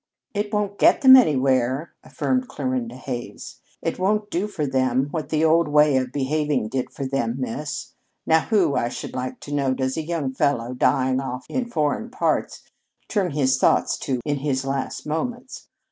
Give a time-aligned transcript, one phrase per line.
[0.33, 3.61] "It won't get them anywhere," affirmed Clarinda Hays.
[3.83, 7.93] "It won't do for them what the old way of behaving did for them, Miss.
[8.25, 12.09] Now, who, I should like to know, does a young fellow, dying off in foreign
[12.09, 12.63] parts,
[13.09, 15.67] turn his thoughts to in his last moments?